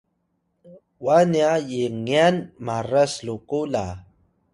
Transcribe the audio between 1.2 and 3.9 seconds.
nya yngyan maras ruku la